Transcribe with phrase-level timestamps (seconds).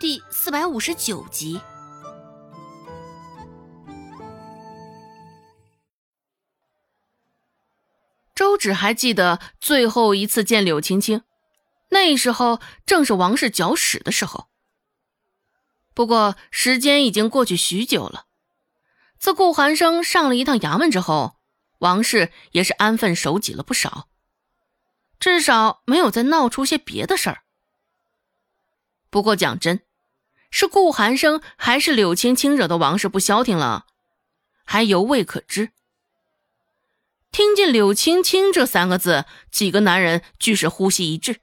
[0.00, 1.60] 第四百五十九集。
[8.34, 11.22] 周芷还记得最后一次见柳青青，
[11.90, 14.48] 那时候正是王氏搅屎的时候。
[15.94, 18.26] 不过时间已经过去许久了。
[19.18, 21.36] 自顾寒生上了一趟衙门之后，
[21.78, 24.08] 王氏也是安分守己了不少，
[25.20, 27.43] 至少没有再闹出些别的事儿。
[29.14, 29.80] 不过讲真，
[30.50, 33.86] 是顾寒生还是柳青青惹得王氏不消停了，
[34.64, 35.70] 还犹未可知。
[37.30, 41.36] 听见“柳青青”这三个字，几个男人俱是呼吸一滞，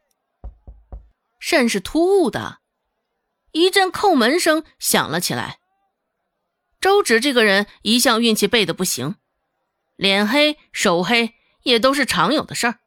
[1.40, 2.60] 甚是突兀的。
[3.54, 5.60] 一阵叩门声响了起来。
[6.82, 9.16] 周芷这个人一向运气背的不行，
[9.96, 12.80] 脸黑手黑也都是常有的事儿。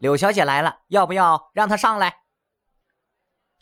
[0.00, 2.21] 柳小姐来了，要不要让她上来？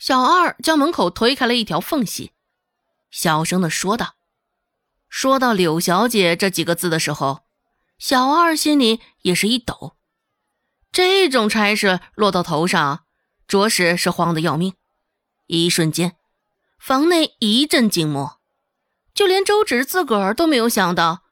[0.01, 2.31] 小二将门口推开了一条缝隙，
[3.11, 4.15] 小声的说道。
[5.07, 7.41] 说到“柳小姐”这几个字的时候，
[7.99, 9.95] 小二心里也是一抖。
[10.91, 13.05] 这种差事落到头上，
[13.47, 14.73] 着实是慌得要命。
[15.45, 16.15] 一瞬间，
[16.79, 18.39] 房内一阵静默，
[19.13, 21.25] 就连周芷自个儿都没有想到，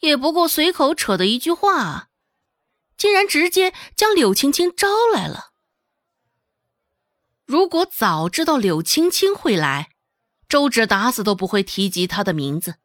[0.00, 2.08] 也不过随口扯的一句话，
[2.96, 5.50] 竟然直接将柳青青招来了。
[7.46, 9.90] 如果早知道柳青青会来，
[10.48, 12.76] 周芷打死都不会提及她的名字。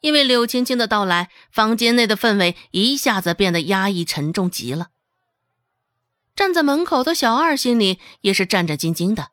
[0.00, 4.88] 因为柳青青的到来，房间内的氛围一下子变得压抑沉重极了。
[6.34, 9.30] 站在门口的小二心里也是战战兢兢的。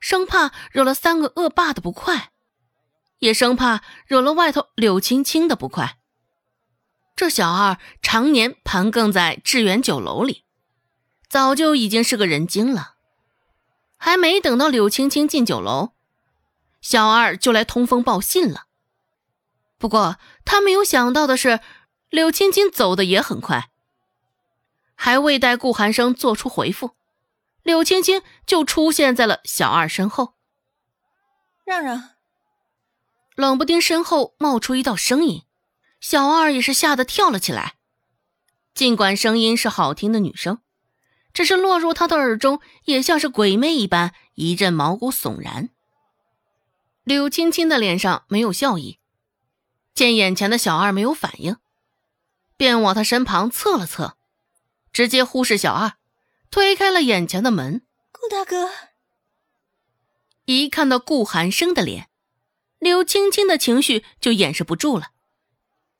[0.00, 2.30] 生怕惹了三个恶霸的不快，
[3.20, 5.98] 也生怕惹了外头柳青青的不快。
[7.14, 10.44] 这小二常年盘亘在致远酒楼里，
[11.30, 12.95] 早就已经是个人精了。
[14.06, 15.90] 还没等到柳青青进酒楼，
[16.80, 18.66] 小二就来通风报信了。
[19.78, 21.58] 不过他没有想到的是，
[22.08, 23.68] 柳青青走的也很快，
[24.94, 26.92] 还未待顾寒生做出回复。
[27.64, 30.34] 柳青青就出现在了小二身后。
[31.64, 32.10] 让让！
[33.34, 35.42] 冷不丁身后冒出一道声音，
[35.98, 37.74] 小二也是吓得跳了起来。
[38.72, 40.60] 尽管声音是好听的女声，
[41.36, 45.68] 只是落入他的耳中，也像是鬼魅一般，一阵毛骨悚然。
[47.04, 48.98] 柳青青的脸上没有笑意，
[49.92, 51.58] 见眼前的小二没有反应，
[52.56, 54.16] 便往他身旁侧了侧，
[54.94, 55.92] 直接忽视小二。
[56.50, 58.70] 推开了眼前的门，顾大哥。
[60.46, 62.08] 一看到顾寒生的脸，
[62.78, 65.08] 柳青青的情绪就掩饰不住了。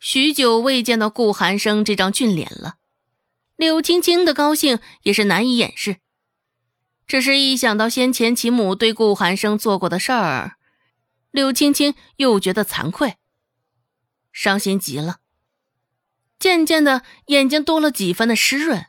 [0.01, 2.77] 许久未见到顾寒生这张俊脸了，
[3.57, 5.97] 柳青青的高兴也是难以掩饰。
[7.07, 10.57] 只是一想到先前其母对顾寒生做过的事儿，
[11.31, 13.17] 柳青青又觉得惭愧，
[14.33, 15.19] 伤心极了。
[16.39, 18.87] 渐渐的，眼睛多了几分的湿润。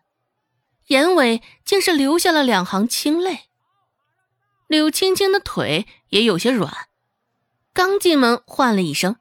[0.87, 3.49] 眼尾竟是流下了两行清泪。
[4.67, 6.87] 柳青青的腿也有些软，
[7.71, 9.17] 刚进门唤了一声，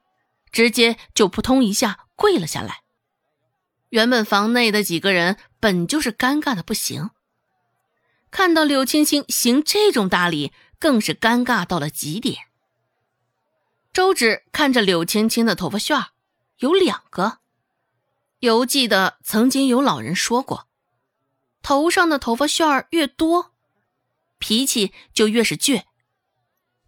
[0.51, 2.81] 直接就扑通一下跪了下来。
[3.89, 7.11] 原本房内的几个人本就是尴尬的不行，
[8.29, 12.47] 看到柳青青行这种大礼，更是尴尬到了极点。
[13.93, 16.07] 周芷看着柳青青的头发旋儿，
[16.57, 17.39] 有两个，
[18.39, 20.67] 犹记得曾经有老人说过。
[21.63, 23.53] 头上的头发旋儿越多，
[24.37, 25.83] 脾气就越是倔。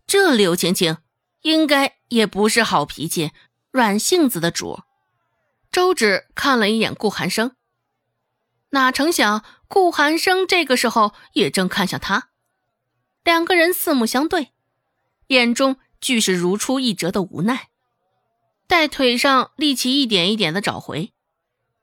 [0.06, 0.98] 这柳青青
[1.42, 3.32] 应该也不是好脾气、
[3.72, 4.84] 软性子的主儿。
[5.72, 7.56] 周芷看了一眼顾寒生，
[8.70, 12.30] 哪成想顾寒生这个时候也正看向他，
[13.24, 14.52] 两个人四目相对，
[15.28, 17.70] 眼中俱是如出一辙的无奈。
[18.68, 21.14] 待腿上力气一点一点的找回。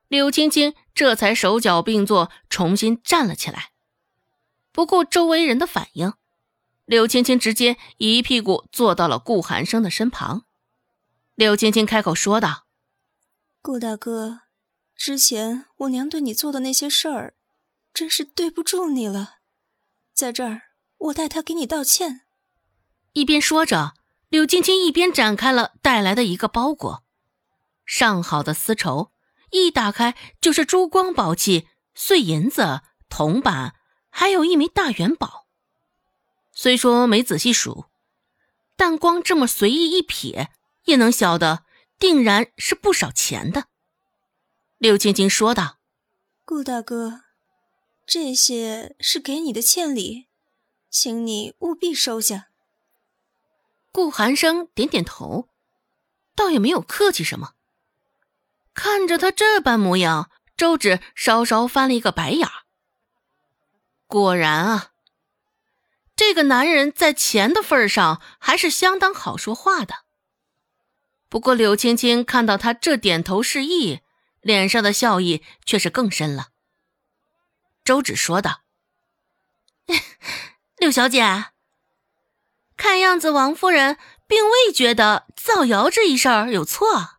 [0.09, 3.71] 柳青青这才手脚并作，重新站了起来，
[4.71, 6.13] 不顾周围人的反应，
[6.85, 10.45] 柳青青直接一屁股坐到了顾寒生的身旁。
[11.35, 12.66] 柳青青开口说道
[13.67, 14.43] ：“顾大哥，
[14.95, 17.35] 之前我娘对你做的那些事儿，
[17.93, 19.39] 真是对不住你了，
[20.15, 20.63] 在这儿
[20.99, 22.21] 我代她给你道歉。”
[23.15, 23.95] 一边说着，
[24.29, 27.03] 柳青青一边展开了带来的一个包裹，
[27.85, 29.11] 上好的丝绸。
[29.51, 33.75] 一打开就是珠光宝气、碎银子、铜板，
[34.11, 35.49] 还有一枚大元宝。
[36.53, 37.87] 虽说没仔细数，
[38.77, 40.51] 但光这么随意一瞥，
[40.85, 41.65] 也能晓得
[41.99, 43.67] 定然是不少钱的。
[44.79, 45.79] 柳青青说道
[46.45, 47.23] ：“顾大哥，
[48.07, 50.29] 这些是给你的欠礼，
[50.91, 52.49] 请你务必收下。
[53.91, 55.49] 顾寒生点点头，
[56.35, 57.55] 倒也没有客气什么。
[58.75, 62.65] 看着他这般模样，周芷稍稍翻了一个白眼儿。
[64.07, 64.93] 果然啊，
[66.15, 70.06] 这个男人在钱的份上还是相当好说话的。
[71.29, 74.01] 不过柳青青看到他这点头示意，
[74.41, 76.49] 脸上的笑意却是更深了。
[77.85, 78.63] 周芷说道
[80.79, 81.47] ：“柳小姐，
[82.77, 87.19] 看样子王夫人并未觉得造谣这一事儿有错。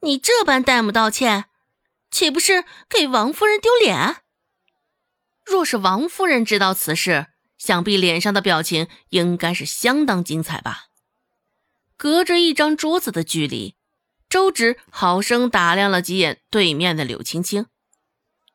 [0.00, 1.46] 你这般代母道歉，
[2.10, 4.22] 岂不是给王夫人丢脸？”
[5.44, 10.89] 若是王夫人知道此事，想必脸上的表情应该是相当精彩吧。
[12.00, 13.76] 隔着一张桌子的距离，
[14.30, 17.66] 周芷好生打量了几眼对面的柳青青。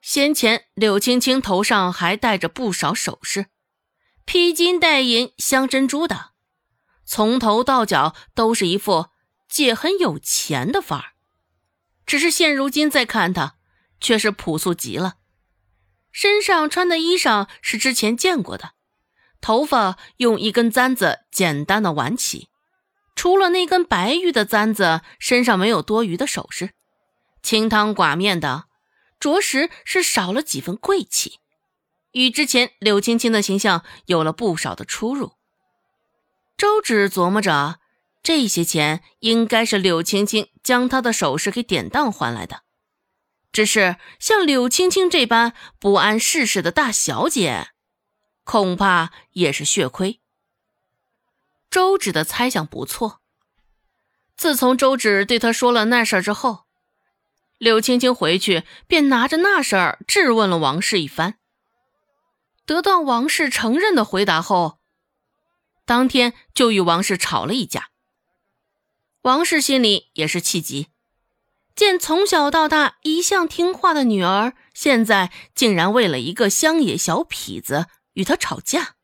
[0.02, 3.46] 先前柳青青头上还戴着不少首饰，
[4.26, 6.32] 披金戴银镶珍珠的，
[7.06, 9.10] 从头到脚都是一副
[9.48, 11.14] 姐很有钱的范儿。
[12.08, 13.58] 只是现如今再看她，
[14.02, 15.18] 却是朴素极了。
[16.12, 18.72] 身上穿的衣裳是之前见过的，
[19.40, 22.50] 头发用一根簪子简单的挽起，
[23.16, 26.72] 除了那根白玉的簪子，身上没有多余的首饰，
[27.42, 28.66] 清汤寡面的，
[29.20, 31.40] 着实是少了几分贵气，
[32.12, 35.34] 与之前柳青青的形象有了不少的出入。
[36.58, 37.80] 周芷琢磨着，
[38.22, 42.64] 这些钱应该是柳青青将她的首饰给典当换来的。
[43.52, 47.70] 只是像柳青青这般不谙世事的大小姐，
[48.44, 50.20] 恐怕也是血亏。
[51.75, 53.19] 周芷的猜想不错。
[54.38, 56.63] 自从周芷对他说了那事儿之后，
[57.57, 61.38] 柳青青回去便拿着那事儿质问了王氏一番。
[62.66, 64.80] 得到王氏承认的回答后，
[65.86, 67.89] 当天就与王氏吵了一架。
[69.24, 70.88] 王氏心里也是气急。
[71.75, 78.95] 见从小到大一向听话的女儿，现在竟然为了一个乡野小痞子与他吵架，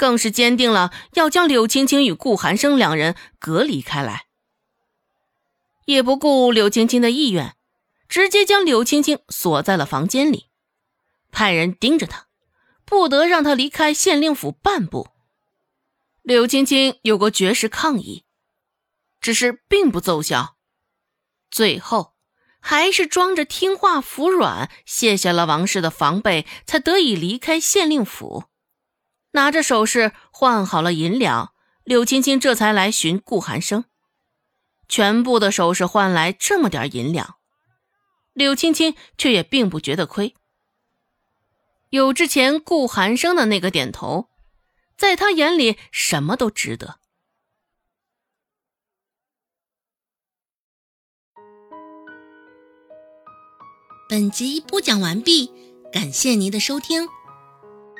[0.00, 4.24] 更是坚定了要将柳青青与顾寒生两人隔离开来，
[5.84, 7.54] 也不顾柳青青的意愿，
[8.08, 10.46] 直接将柳青青锁在了房间里，
[11.30, 12.28] 派人盯着他，
[12.86, 15.08] 不得让他离开县令府半步。
[16.22, 18.24] 柳青青有过绝食抗议，
[19.20, 20.56] 只是并不奏效。
[21.50, 22.14] 最后，
[22.58, 28.44] 还是装着听话服软，卸下了王氏的防备，才得以离开县令府。
[29.32, 31.52] 拿着首饰换好了银两，
[31.84, 33.84] 柳青青这才来寻顾寒生。
[34.88, 37.36] 全部的首饰换来这么点银两，
[38.32, 40.34] 柳青青却也并不觉得亏。
[41.90, 44.28] 有之前顾寒生的那个点头，
[44.96, 46.98] 在他眼里什么都值得。
[54.08, 55.52] 本集播讲完毕，
[55.92, 57.08] 感谢您的收听。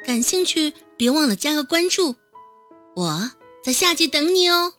[0.04, 2.14] 感兴趣，别忘了加个关注，
[2.94, 3.30] 我
[3.64, 4.74] 在下集等你哦。